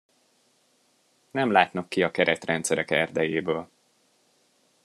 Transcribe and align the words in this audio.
Nem 1.31 1.51
látnak 1.51 1.89
ki 1.89 2.03
a 2.03 2.11
keretrendszerek 2.11 2.91
erdejéből. 2.91 3.69